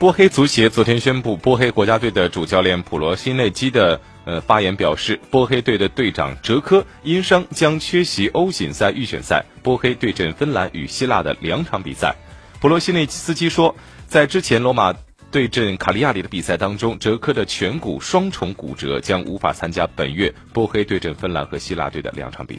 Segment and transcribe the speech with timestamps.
[0.00, 12.16] 波黑足协昨天宣布，波黑国家队的主教练普罗西内基的呃发言表示，波黑队的队长哲科因伤将缺席欧锦赛预选赛，波黑对阵芬兰与希腊的两场比赛。
[12.62, 13.76] 普罗西内斯基说，
[14.06, 14.94] 在之前罗马
[15.30, 22.58] 对阵卡利亚里的比赛当中，哲科的颧骨双重骨折将无法参加本月波黑对阵芬兰和希腊队的两场比赛。